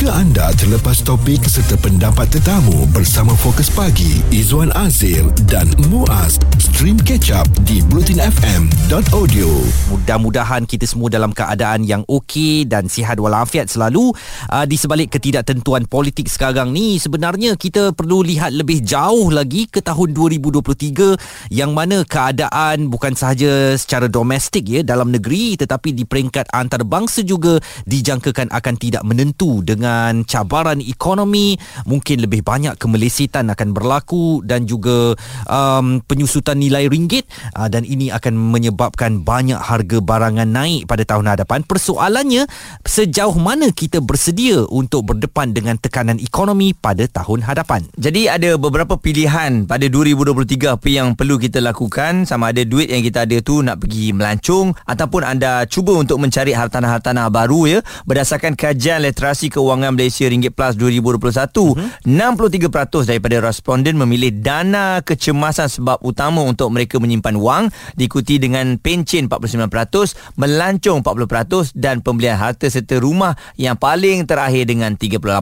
[0.00, 6.96] Jika anda terlepas topik serta pendapat tetamu bersama Fokus Pagi, Izwan Azir dan Muaz, stream
[6.96, 9.52] catch up di blutinfm.audio.
[9.92, 14.16] Mudah-mudahan kita semua dalam keadaan yang okey dan sihat walafiat selalu.
[14.48, 19.84] Uh, di sebalik ketidaktentuan politik sekarang ni, sebenarnya kita perlu lihat lebih jauh lagi ke
[19.84, 26.48] tahun 2023 yang mana keadaan bukan sahaja secara domestik ya dalam negeri tetapi di peringkat
[26.56, 29.89] antarabangsa juga dijangkakan akan tidak menentu dengan
[30.26, 31.56] cabaran ekonomi
[31.86, 35.14] mungkin lebih banyak kemelesitan akan berlaku dan juga
[35.46, 41.30] um, penyusutan nilai ringgit uh, dan ini akan menyebabkan banyak harga barangan naik pada tahun
[41.30, 41.62] hadapan.
[41.64, 42.46] Persoalannya
[42.82, 47.86] sejauh mana kita bersedia untuk berdepan dengan tekanan ekonomi pada tahun hadapan?
[47.96, 52.24] Jadi ada beberapa pilihan pada 2023 apa yang perlu kita lakukan.
[52.26, 56.52] Sama ada duit yang kita ada tu nak pergi melancong ataupun anda cuba untuk mencari
[56.54, 57.78] hartanah-hartanah baru ya.
[58.04, 61.88] Berdasarkan kajian literasi kewangan Malaysia Ringgit Plus 2021 uh-huh.
[62.04, 67.64] 63% daripada responden memilih dana kecemasan sebab utama untuk mereka menyimpan wang
[67.96, 74.92] diikuti dengan pencen 49% melancong 40% dan pembelian harta serta rumah yang paling terakhir dengan
[75.00, 75.40] 38%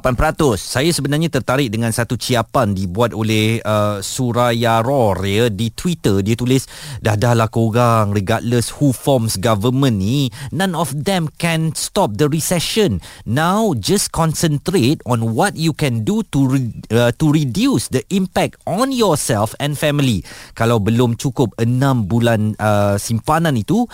[0.54, 5.50] Saya sebenarnya tertarik dengan satu ciapan dibuat oleh uh, Suraya Ror ya.
[5.50, 6.70] Di Twitter dia tulis
[7.02, 12.30] dah dah lah korang regardless who forms government ni none of them can stop the
[12.30, 13.00] recession.
[13.26, 16.60] Now just concentrate on what you can do to re,
[16.92, 20.20] uh, to reduce the impact on yourself and family.
[20.52, 21.64] Kalau belum cukup 6
[22.04, 23.88] bulan uh, simpanan itu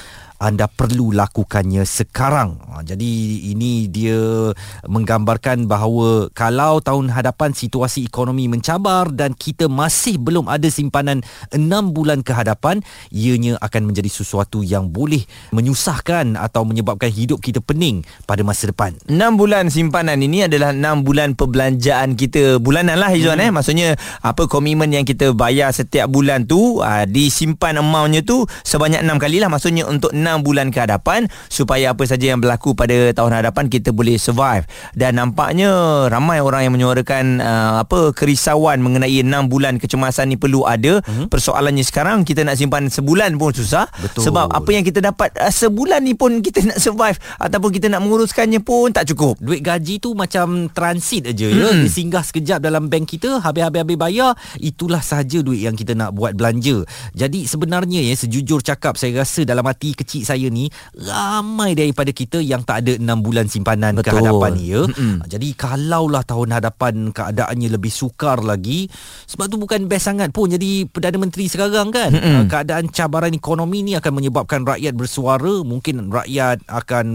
[0.44, 2.60] anda perlu lakukannya sekarang.
[2.68, 3.12] Ha, jadi
[3.56, 4.52] ini dia
[4.84, 11.96] menggambarkan bahawa kalau tahun hadapan situasi ekonomi mencabar dan kita masih belum ada simpanan 6
[11.96, 15.24] bulan ke hadapan, ianya akan menjadi sesuatu yang boleh
[15.56, 18.92] menyusahkan atau menyebabkan hidup kita pening pada masa depan.
[19.08, 23.46] 6 bulan simpanan ini adalah 6 bulan perbelanjaan kita bulanan lah Izzuan hmm.
[23.48, 23.50] eh.
[23.54, 23.88] Maksudnya
[24.20, 29.40] apa komitmen yang kita bayar setiap bulan tu aa, disimpan amountnya tu sebanyak 6 kali
[29.40, 29.48] lah.
[29.48, 33.94] Maksudnya untuk 6 bulan ke hadapan supaya apa saja yang berlaku pada tahun hadapan kita
[33.94, 34.64] boleh survive.
[34.96, 35.70] Dan nampaknya
[36.08, 41.04] ramai orang yang menyuarakan aa, apa kerisauan mengenai 6 bulan kecemasan ni perlu ada.
[41.04, 41.28] Hmm.
[41.28, 43.86] Persoalannya sekarang kita nak simpan sebulan pun susah.
[44.00, 44.30] Betul.
[44.30, 48.00] Sebab apa yang kita dapat aa, sebulan ni pun kita nak survive ataupun kita nak
[48.06, 49.36] menguruskannya pun tak cukup.
[49.42, 51.68] Duit gaji tu macam transit aja ya.
[51.74, 56.38] Dia singgah sekejap dalam bank kita, habis-habis bayar, itulah sahaja duit yang kita nak buat
[56.38, 56.86] belanja.
[57.10, 62.38] Jadi sebenarnya ya sejujur cakap saya rasa dalam hati kecil saya ni ramai daripada kita
[62.38, 64.06] yang tak ada 6 bulan simpanan Betul.
[64.06, 64.82] ke hadapan ni ya.
[64.86, 65.14] Mm-mm.
[65.26, 68.86] Jadi kalaulah tahun hadapan keadaannya lebih sukar lagi,
[69.26, 72.14] sebab tu bukan best sangat pun jadi Perdana Menteri sekarang kan.
[72.14, 72.34] Mm-mm.
[72.34, 77.06] Uh, Keadaan cabaran ekonomi ni akan menyebabkan rakyat bersuara, mungkin rakyat akan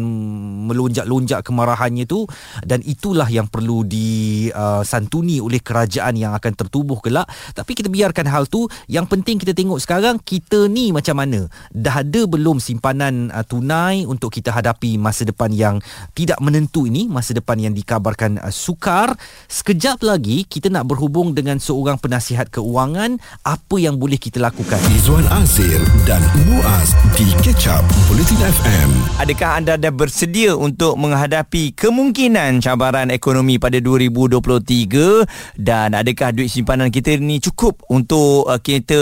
[0.67, 2.25] melonjak-lonjak kemarahannya tu
[2.65, 8.25] dan itulah yang perlu disantuni uh, oleh kerajaan yang akan tertubuh kelak tapi kita biarkan
[8.25, 12.88] hal tu yang penting kita tengok sekarang kita ni macam mana dah ada belum simpanan
[12.97, 15.75] uh, tunai untuk kita hadapi masa depan yang
[16.17, 19.13] tidak menentu ini masa depan yang dikabarkan uh, sukar.
[19.45, 24.81] Sekejap lagi kita nak berhubung dengan seorang penasihat keuangan apa yang boleh kita lakukan?
[24.97, 25.77] Izwan Azir
[26.09, 28.89] dan Muaz di Catch Up Bulletin FM.
[29.21, 36.89] Adakah anda dah bersedia untuk menghadapi kemungkinan cabaran ekonomi pada 2023 dan adakah duit simpanan
[36.89, 39.01] kita ni cukup untuk uh, kita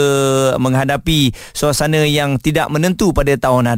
[0.58, 3.77] menghadapi suasana yang tidak menentu pada tahun hadapan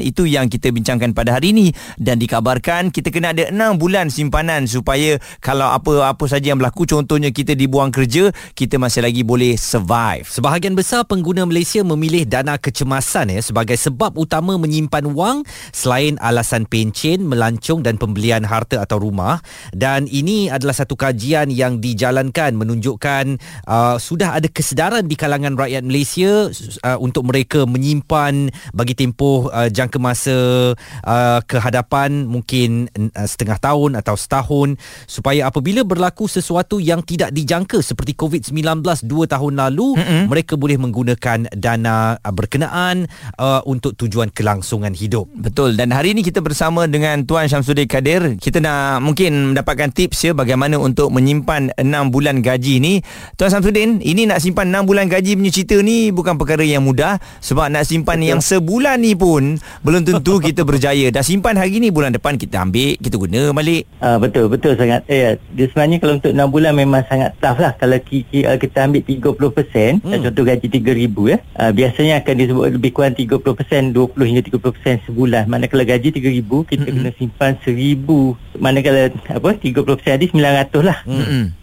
[0.00, 1.74] itu yang kita bincangkan pada hari ini.
[1.98, 7.34] Dan dikabarkan kita kena ada 6 bulan simpanan supaya kalau apa-apa saja yang berlaku contohnya
[7.34, 10.28] kita dibuang kerja kita masih lagi boleh survive.
[10.28, 15.38] Sebahagian besar pengguna Malaysia memilih dana kecemasan ya sebagai sebab utama menyimpan wang
[15.72, 19.40] selain alasan pencen, melancong dan pembelian harta atau rumah.
[19.72, 25.80] Dan ini adalah satu kajian yang dijalankan menunjukkan uh, sudah ada kesedaran di kalangan rakyat
[25.80, 26.52] Malaysia
[26.84, 30.36] uh, untuk mereka menyimpan bagi tempoh uh, jangka masa
[31.06, 34.76] uh, ke hadapan mungkin uh, setengah tahun atau setahun
[35.08, 40.22] supaya apabila berlaku sesuatu yang tidak dijangka seperti COVID-19 dua tahun lalu mm-hmm.
[40.28, 43.06] mereka boleh menggunakan dana uh, berkenaan
[43.38, 45.30] uh, untuk tujuan kelangsungan hidup.
[45.32, 48.34] Betul dan hari ini kita bersama dengan Tuan Syamsuddin Kadir.
[48.36, 52.94] Kita nak mungkin mendapatkan tips ya bagaimana untuk menyimpan 6 bulan gaji ni.
[53.38, 57.22] Tuan Syamsuddin, ini nak simpan 6 bulan gaji punya cerita ni bukan perkara yang mudah
[57.38, 58.30] sebab nak simpan Betul.
[58.34, 59.44] yang sebulan ni pun pun
[59.86, 61.06] belum tentu kita berjaya.
[61.14, 63.86] Dah simpan hari ni bulan depan kita ambil, kita guna balik.
[64.02, 65.06] Ah betul betul sangat.
[65.06, 69.02] Eh dia sebenarnya kalau untuk 6 bulan memang sangat tough lah kalau kita, kita ambil
[69.06, 70.22] 30% hmm.
[70.26, 71.38] contoh gaji 3000 ya.
[71.54, 75.44] Uh, biasanya akan disebut lebih kurang 30% 20 hingga 30% sebulan.
[75.46, 76.96] Manakala gaji 3000 kita hmm.
[76.98, 78.58] kena simpan 1000.
[78.58, 80.98] Manakala apa 30% tadi 900 lah.
[81.06, 81.60] Hmm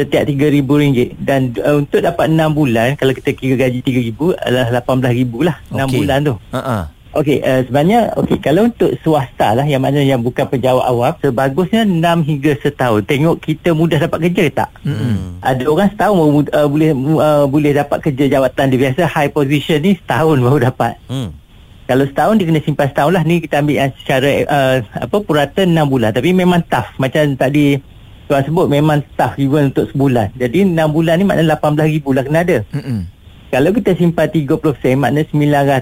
[0.00, 5.32] setiap RM3,000 dan uh, untuk dapat 6 bulan kalau kita kira gaji RM3,000 adalah RM18,000
[5.44, 5.98] lah 6 okay.
[5.98, 6.34] bulan tu.
[6.54, 6.82] Uh-uh.
[7.10, 11.82] Okey, uh, sebenarnya okey kalau untuk swasta lah yang mana yang bukan pejabat awam sebagusnya
[11.82, 13.02] 6 hingga setahun.
[13.02, 14.70] Tengok kita mudah dapat kerja ke tak?
[14.86, 15.42] Mm-hmm.
[15.42, 19.82] Ada orang setahun baru uh, boleh uh, boleh dapat kerja jawatan dia biasa high position
[19.82, 21.02] ni setahun baru dapat.
[21.10, 21.30] Mm.
[21.90, 25.66] Kalau setahun dia kena simpan setahun lah ni kita ambil yang secara uh, apa purata
[25.66, 27.82] 6 bulan tapi memang tough macam tadi
[28.30, 30.30] tuan sebut memang staff even untuk sebulan.
[30.38, 32.58] Jadi 6 bulan ni maknanya 18,000 lah kena ada.
[32.70, 33.00] Mm-mm.
[33.50, 34.62] Kalau kita simpan 30%
[34.94, 35.26] maknanya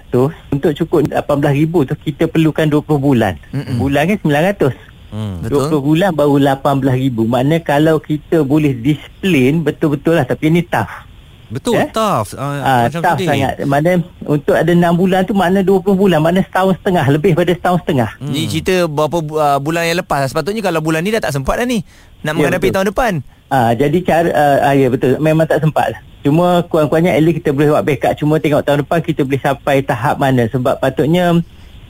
[0.09, 3.37] 900 untuk cukup 18,000 tu kita perlukan 20 bulan.
[3.53, 3.77] Mm-mm.
[3.77, 4.73] Bulan kan 900.
[5.09, 5.69] Hmm, betul.
[5.77, 7.29] 20 bulan baru 18,000.
[7.29, 11.09] Maknanya kalau kita boleh disiplin betul-betul lah tapi ini tough.
[11.49, 11.89] Betul, yeah?
[11.93, 12.37] tough.
[12.37, 13.29] Uh, uh, tough today.
[13.29, 13.55] sangat.
[13.65, 17.81] Mana untuk ada 6 bulan tu makna 20 bulan, mana setahun setengah, lebih pada setahun
[17.85, 18.11] setengah.
[18.21, 18.33] Hmm.
[18.33, 20.29] Ni cerita berapa uh, bulan yang lepas.
[20.29, 21.85] Sepatutnya kalau bulan ni dah tak sempat dah ni
[22.21, 22.75] nak ya, menghadapi betul.
[22.77, 23.13] tahun depan.
[23.49, 26.08] Ah, uh, jadi cara uh, uh, ya betul, memang tak sempat.
[26.27, 30.19] Cuma kurang-kurangnya at kita boleh buat backup cuma tengok tahun depan kita boleh sampai tahap
[30.19, 31.39] mana sebab patutnya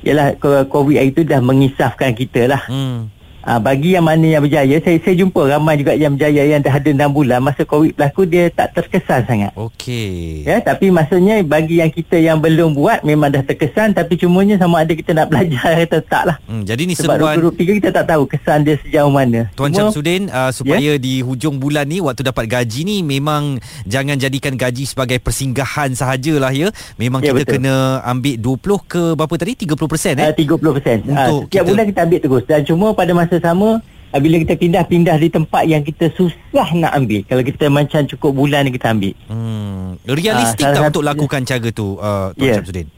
[0.04, 0.36] ialah
[0.68, 2.62] COVID itu dah mengisafkan kita lah.
[2.68, 3.10] Hmm.
[3.48, 6.68] Ha, bagi yang mana yang berjaya saya saya jumpa ramai juga yang berjaya yang dah
[6.68, 9.56] ada 6 bulan masa covid berlaku dia tak terkesan sangat.
[9.56, 10.44] Okey.
[10.44, 14.84] Ya tapi maksudnya bagi yang kita yang belum buat memang dah terkesan tapi cumanya sama
[14.84, 16.36] ada kita nak belajar atau tak lah.
[16.44, 19.48] Hmm, jadi ni Sebab seruan Sebab kita tak tahu kesan dia sejauh mana.
[19.56, 21.00] Tuan Cuma, Syamsuddin uh, supaya yeah?
[21.00, 23.56] di hujung bulan ni waktu dapat gaji ni memang
[23.88, 26.68] jangan jadikan gaji sebagai persinggahan sahajalah ya.
[27.00, 27.64] Memang ya, kita betul.
[27.64, 30.28] kena ambil 20 ke berapa tadi 30% eh?
[30.28, 31.08] Uh, 30%.
[31.08, 31.70] Untuk uh, setiap kita...
[31.72, 35.62] bulan kita ambil terus dan cuma pada masa sama uh, bila kita pindah-pindah di tempat
[35.66, 40.04] yang kita susah nak ambil kalau kita macam cukup bulan ni kita ambil hmm.
[40.12, 42.56] realistik uh, tak untuk lakukan cara tu uh, Tuan yeah.
[42.60, 42.88] Syamsuddin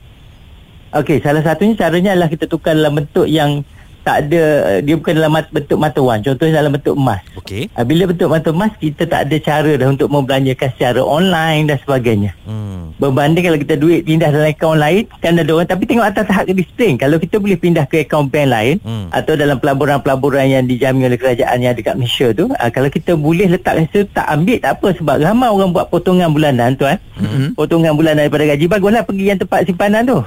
[0.90, 3.62] Okey, salah satunya caranya adalah kita tukar dalam bentuk yang
[4.10, 4.42] tak ada
[4.82, 7.22] dia bukan dalam bentuk mata wang contohnya dalam bentuk emas.
[7.38, 7.70] Okey.
[7.78, 11.78] Uh, bila bentuk mata emas kita tak ada cara dah untuk membelanjakan secara online dan
[11.78, 12.34] sebagainya.
[12.42, 12.90] Hmm.
[12.98, 16.50] berbanding kalau kita duit pindah dalam akaun lain kan ada orang tapi tengok atas hak
[16.50, 16.98] disiplin.
[16.98, 19.14] Kalau kita boleh pindah ke akaun bank lain hmm.
[19.14, 23.46] atau dalam pelaburan-pelaburan yang dijamin oleh kerajaan yang dekat Malaysia tu uh, kalau kita boleh
[23.46, 24.88] letak situ tak ambil tak apa.
[24.98, 26.98] Sebab ramai orang buat potongan bulanan tuan.
[27.14, 27.54] Hmm.
[27.54, 30.18] potongan bulanan daripada gaji baguslah pergi yang tempat simpanan tu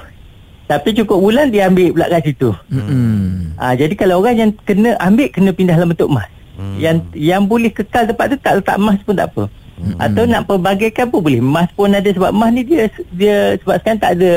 [0.64, 2.50] tapi cukup bulan dia ambil pula kat situ.
[2.72, 3.52] Hmm.
[3.60, 6.28] Ha, jadi kalau orang yang kena ambil kena pindah dalam bentuk emas.
[6.56, 6.76] Hmm.
[6.80, 9.44] Yang yang boleh kekal tempat tu tak letak emas pun tak apa.
[9.74, 9.96] Hmm.
[10.00, 11.40] Atau nak perbagaikan pun boleh.
[11.44, 14.30] Emas pun ada sebab emas ni dia dia sebab sekarang tak ada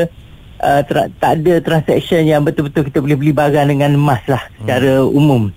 [0.59, 4.55] uh, tra, tak ada transaction yang betul-betul kita boleh beli barang dengan emas lah hmm.
[4.63, 5.47] secara umum.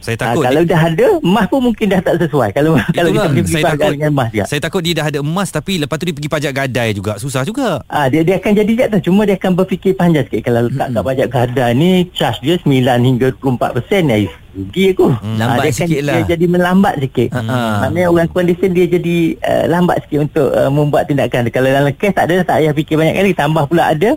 [0.00, 3.10] Saya takut ha, kalau dia, dah ada emas pun mungkin dah tak sesuai kalau kalau
[3.10, 4.44] kita pergi saya takut, dengan emas dia.
[4.44, 7.42] Saya takut dia dah ada emas tapi lepas tu dia pergi pajak gadai juga susah
[7.42, 7.82] juga.
[7.90, 10.88] Ah ha, dia dia akan jadi jatuh cuma dia akan berfikir panjang sikit kalau letak
[10.94, 14.16] kat pajak gadai ni charge dia 9 hingga 24% ya
[14.56, 15.06] rugi aku.
[15.12, 16.14] Hmm, lambat ha, dia sikit lah.
[16.16, 17.28] Dia jadi melambat sikit.
[17.36, 17.48] Hmm.
[17.84, 21.52] Maknanya orang kondisi dia jadi uh, lambat sikit untuk uh, membuat tindakan.
[21.52, 24.16] Kalau dalam cash tak ada tak payah fikir banyak kali tambah pula ada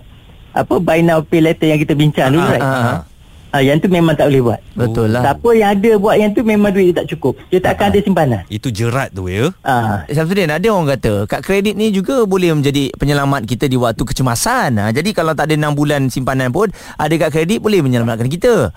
[0.49, 2.63] apa buy now pay later yang kita bincang dulu right.
[2.63, 3.05] Ha,
[3.49, 4.59] Ah, yang tu memang tak boleh buat.
[4.77, 5.25] Betul lah.
[5.25, 7.33] Siapa yang ada buat yang tu memang duit dia tak cukup.
[7.49, 8.41] Dia tak akan ah, ada simpanan.
[8.45, 9.49] Itu jerat tu ya.
[9.65, 10.05] Ah.
[10.05, 14.05] Eh, Samsudin, ada orang kata kad kredit ni juga boleh menjadi penyelamat kita di waktu
[14.05, 14.77] kecemasan.
[14.77, 18.69] Ah, jadi kalau tak ada 6 bulan simpanan pun, ada kad kredit boleh menyelamatkan kita.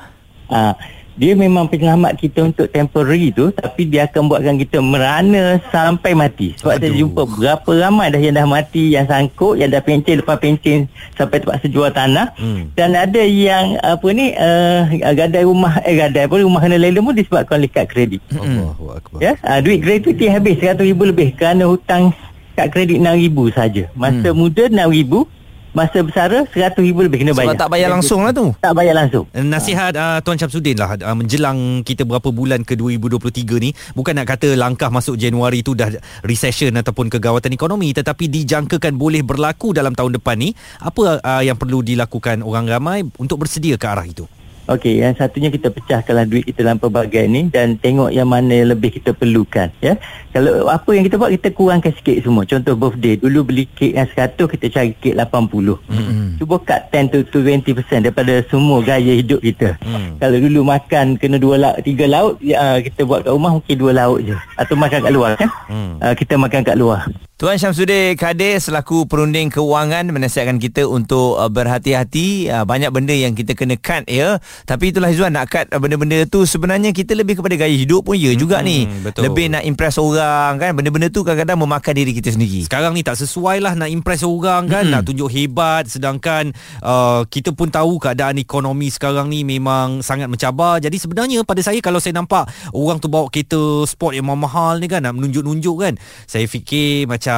[0.49, 0.73] Ah
[1.13, 6.57] dia memang penyelamat kita untuk temporary tu tapi dia akan buatkan kita merana sampai mati
[6.57, 6.83] sebab Aduh.
[6.89, 10.89] saya jumpa berapa ramai dah yang dah mati yang sangkut yang dah pencen lepas pencen
[11.13, 12.73] sampai tempat sejual tanah hmm.
[12.73, 17.17] dan ada yang apa ni uh, gadai rumah eh gadai pun rumah kena lelong pun
[17.17, 18.73] disebabkan oleh kad kredit hmm.
[19.21, 22.17] ya uh, duit gratuity habis 100 ribu lebih kerana hutang
[22.57, 24.37] kad kredit 6 ribu saja masa hmm.
[24.37, 25.29] muda 6 ribu
[25.73, 27.57] Masa bersara RM100,000 lebih kena bayar.
[27.57, 28.53] Sebab tak bayar langsung lah tu?
[28.61, 29.25] Tak bayar langsung.
[29.33, 34.13] Eh, Nasihat uh, Tuan Syamsuddin lah uh, Menjelang kita berapa bulan ke 2023 ni Bukan
[34.13, 35.89] nak kata langkah masuk Januari tu dah
[36.29, 40.53] recession ataupun kegawatan ekonomi Tetapi dijangkakan boleh berlaku dalam tahun depan ni
[40.85, 44.29] Apa uh, yang perlu dilakukan orang ramai Untuk bersedia ke arah itu?
[44.73, 48.73] Okey, yang satunya kita pecahkanlah duit kita dalam pelbagai ni dan tengok yang mana yang
[48.73, 50.01] lebih kita perlukan, ya.
[50.33, 52.49] Kalau apa yang kita buat kita kurangkan sikit semua.
[52.49, 55.77] Contoh birthday, dulu beli kek yang 100 kita cari kek 80.
[55.77, 56.29] Mm-hmm.
[56.41, 59.77] Cuba cut 10 to 20% daripada semua gaya hidup kita.
[59.85, 60.17] Mm.
[60.17, 63.93] Kalau dulu makan kena dua lauk, tiga lauk, ya, kita buat kat rumah mungkin dua
[63.93, 65.51] lauk je atau makan kat luar kan?
[65.69, 65.93] Mm.
[66.01, 67.05] Uh, kita makan kat luar.
[67.43, 72.47] Tuan Syamsuddin Kadir selaku perunding keuangan menasihatkan kita untuk uh, berhati-hati.
[72.47, 74.39] Uh, banyak benda yang kita kena cut ya.
[74.63, 78.15] Tapi itulah Izwan nak cut uh, benda-benda tu sebenarnya kita lebih kepada gaya hidup pun
[78.15, 79.27] ya juga Hmm, ni betul.
[79.27, 80.71] lebih nak impress orang kan?
[80.71, 82.63] Benda-benda tu kadang-kadang memakan diri kita sendiri.
[82.63, 84.95] Sekarang ni tak sesuai lah nak impress orang kan, Mm-mm.
[84.95, 90.79] nak tunjuk hebat sedangkan uh, kita pun tahu keadaan ekonomi sekarang ni memang sangat mencabar.
[90.79, 94.87] Jadi sebenarnya pada saya kalau saya nampak orang tu bawa kereta sport yang mahal ni
[94.87, 95.03] kan?
[95.03, 95.99] Nak menunjuk-nunjuk kan,
[96.31, 97.32] saya fikir macam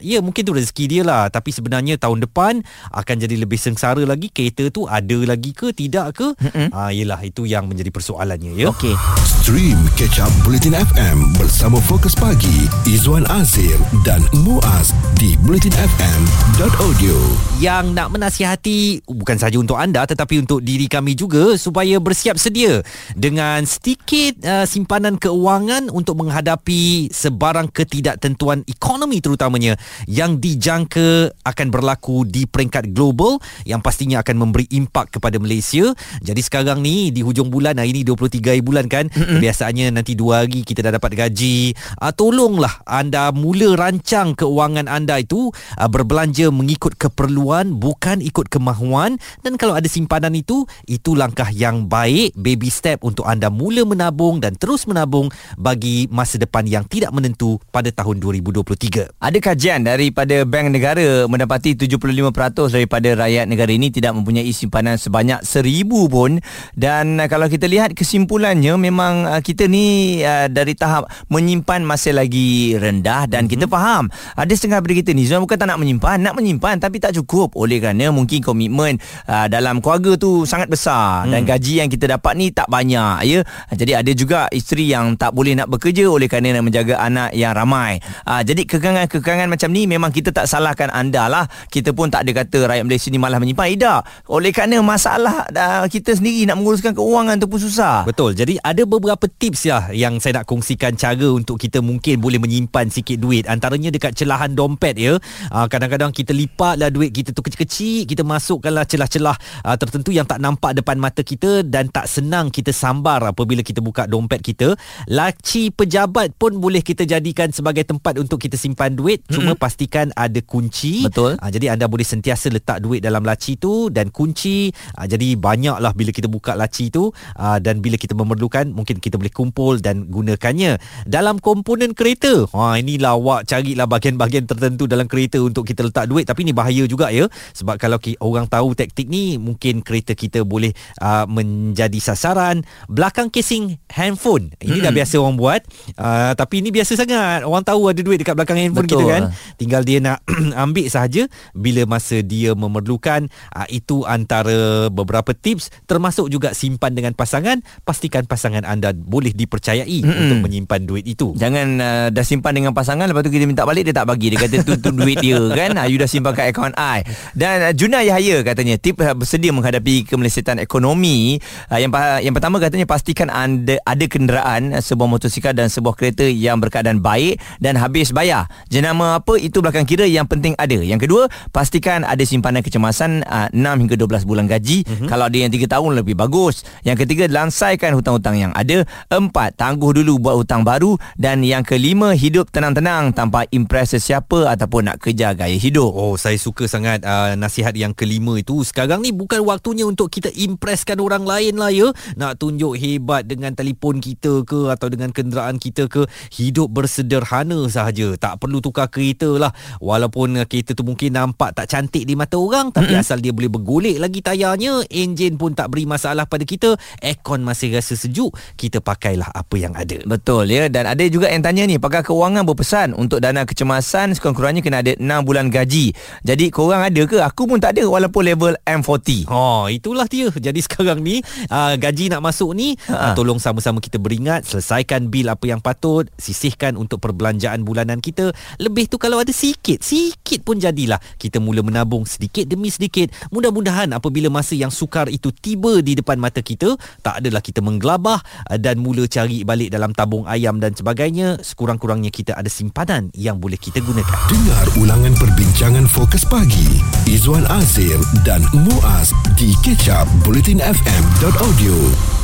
[0.00, 4.30] ya mungkin tu rezeki dia lah tapi sebenarnya tahun depan akan jadi lebih sengsara lagi
[4.32, 6.28] kereta tu ada lagi ke tidak ke?
[6.70, 8.70] Ah uh, yelah itu yang menjadi persoalannya ya.
[8.72, 8.94] okey
[9.40, 17.16] Stream Catch Up Bulletin FM bersama Fokus Pagi Izwan Azir dan Muaz di bulletinfm.audio.
[17.60, 22.84] yang nak menasihati bukan sahaja untuk anda tetapi untuk diri kami juga supaya bersiap sedia
[23.16, 29.78] dengan sedikit uh, simpanan keuangan untuk menghadapi sebarang ketidaktentuan ekonomi terutamanya
[30.10, 35.94] yang dijangka akan berlaku di peringkat global yang pastinya akan memberi impak kepada Malaysia.
[36.18, 39.38] Jadi sekarang ni di hujung bulan hari ni 23 hari bulan kan mm-hmm.
[39.38, 41.70] kebiasaannya nanti 2 hari kita dah dapat gaji.
[42.02, 49.14] Uh, tolonglah anda mula rancang keuangan anda itu uh, berbelanja mengikut keperluan bukan ikut kemahuan
[49.46, 54.42] dan kalau ada simpanan itu itu langkah yang baik baby step untuk anda mula menabung
[54.42, 59.19] dan terus menabung bagi masa depan yang tidak menentu pada tahun 2023.
[59.20, 62.32] Ada kajian daripada Bank Negara mendapati 75%
[62.72, 66.40] daripada rakyat negara ini tidak mempunyai simpanan sebanyak seribu pun.
[66.72, 72.16] Dan uh, kalau kita lihat kesimpulannya memang uh, kita ni uh, dari tahap menyimpan masih
[72.16, 74.08] lagi rendah dan kita faham
[74.40, 77.52] ada setengah daripada kita ni Zuan bukan tak nak menyimpan nak menyimpan tapi tak cukup.
[77.60, 78.96] Oleh kerana mungkin komitmen
[79.28, 83.44] uh, dalam keluarga tu sangat besar dan gaji yang kita dapat ni tak banyak ya.
[83.68, 87.52] Jadi ada juga isteri yang tak boleh nak bekerja oleh kerana nak menjaga anak yang
[87.52, 88.00] ramai.
[88.24, 88.64] Uh, jadi
[89.08, 92.84] kekangan-kekangan macam ni memang kita tak salahkan anda lah kita pun tak ada kata rakyat
[92.84, 97.46] Malaysia ni malah menyimpan tidak oleh kerana masalah uh, kita sendiri nak menguruskan keuangan tu
[97.46, 98.34] pun susah Betul.
[98.34, 102.90] Jadi ada beberapa tips ya yang saya nak kongsikan cara untuk kita mungkin boleh menyimpan
[102.90, 103.46] sikit duit.
[103.46, 105.14] Antaranya dekat celahan dompet ya.
[105.46, 110.42] Uh, kadang-kadang kita lipatlah duit kita tu kecil-kecil, kita masukkanlah celah-celah uh, tertentu yang tak
[110.42, 114.74] nampak depan mata kita dan tak senang kita sambar apabila kita buka dompet kita.
[115.06, 119.22] Laci pejabat pun boleh kita jadikan sebagai tempat untuk kita simpan duit.
[119.28, 119.62] Cuma mm-hmm.
[119.62, 121.04] pastikan ada kunci.
[121.06, 121.36] Betul.
[121.36, 124.70] Uh, jadi anda boleh sentiasa letak duit dalam laci tu dan kunci.
[124.96, 129.18] Uh, jadi banyaklah bila kita buka laci tu uh, dan bila kita memerlukan mungkin kita
[129.18, 132.46] boleh kumpul dan gunakannya dalam komponen kereta.
[132.54, 136.86] Ha inilah awak carilah bahagian-bahagian tertentu dalam kereta untuk kita letak duit tapi ni bahaya
[136.86, 141.98] juga ya sebab kalau ki- orang tahu taktik ni mungkin kereta kita boleh uh, menjadi
[141.98, 144.54] sasaran belakang casing handphone.
[144.62, 144.86] Ini hmm.
[144.86, 145.60] dah biasa orang buat
[145.98, 147.42] uh, tapi ini biasa sangat.
[147.44, 149.04] Orang tahu ada duit dekat belakang handphone Betul.
[149.04, 149.22] kita kan.
[149.60, 150.18] Tinggal dia nak
[150.64, 153.28] ambil sahaja bila masa dia memerlukan.
[153.52, 157.60] Uh, itu antara beberapa tips termasuk juga simpan dengan pasangan.
[157.84, 160.20] Pastikan pasangan anda boleh dipercayai Mm-mm.
[160.26, 161.32] untuk menyimpan duit itu.
[161.36, 164.38] Jangan uh, dah simpan dengan pasangan Lepas tu kita minta balik Dia tak bagi Dia
[164.44, 167.02] kata tu, tu duit dia kan uh, You dah simpan kat akaun I
[167.34, 171.40] Dan uh, Juna Yahya katanya Tip uh, bersedia menghadapi Kemelesetan ekonomi
[171.72, 171.90] uh, yang,
[172.22, 177.40] yang pertama katanya Pastikan anda ada kenderaan Sebuah motosikal dan sebuah kereta Yang berkeadaan baik
[177.58, 181.22] Dan habis bayar Jenama apa Itu belakang kira Yang penting ada Yang kedua
[181.52, 185.08] Pastikan ada simpanan kecemasan uh, 6 hingga 12 bulan gaji mm-hmm.
[185.10, 189.92] Kalau ada yang 3 tahun lebih bagus Yang ketiga Lansaikan hutang-hutang yang ada Empat Tangguh
[189.92, 195.36] dulu buat hutang baru Dan yang kelima Hidup tenang-tenang Tanpa impress sesiapa Ataupun nak kejar
[195.36, 198.62] gaya hidup Oh, saya suka sangat uh, nasihat yang kelima itu.
[198.62, 201.90] Sekarang ni bukan waktunya untuk kita impresskan orang lain lah ya.
[202.14, 206.06] Nak tunjuk hebat dengan telefon kita ke atau dengan kenderaan kita ke.
[206.30, 208.14] Hidup bersederhana sahaja.
[208.20, 209.52] Tak perlu tukar kereta lah.
[209.80, 212.70] Walaupun uh, kereta tu mungkin nampak tak cantik di mata orang.
[212.70, 213.02] Tapi mm-hmm.
[213.02, 214.84] asal dia boleh bergolek lagi tayarnya.
[214.88, 216.76] Enjin pun tak beri masalah pada kita.
[217.02, 218.32] Aircon masih rasa sejuk.
[218.54, 219.98] Kita pakailah apa yang ada.
[220.04, 224.64] Betul ya Dan ada juga yang tanya ni Pakar kewangan berpesan Untuk dana kecemasan Sekurang-kurangnya
[224.64, 225.92] kena ada 6 bulan gaji
[226.24, 227.20] Jadi korang ada ke?
[227.20, 230.28] Aku pun tak ada Walaupun level M40 Oh, itulah dia.
[230.30, 233.16] Jadi sekarang ni uh, gaji nak masuk ni, uh, Ha.
[233.16, 238.34] tolong sama-sama kita beringat, selesaikan bil apa yang patut, sisihkan untuk perbelanjaan bulanan kita.
[238.58, 243.12] Lebih tu kalau ada sikit, sikit pun jadilah kita mula menabung sedikit demi sedikit.
[243.30, 248.18] Mudah-mudahan apabila masa yang sukar itu tiba di depan mata kita, tak adalah kita menggelabah
[248.50, 251.38] uh, dan mula cari balik dalam tabung ayam dan sebagainya.
[251.44, 254.16] Sekurang-kurangnya kita ada simpanan yang boleh kita gunakan.
[254.26, 262.19] Dengar ulangan perbincangan fokus pagi Izwan Azir dan Muaz di kecap bulletinfm.audio